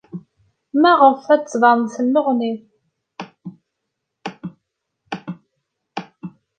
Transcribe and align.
Maɣef 0.81 1.23
ay 1.25 1.29
la 1.35 1.37
d-tettbaned 1.41 1.87
tenneɣnid? 1.95 2.61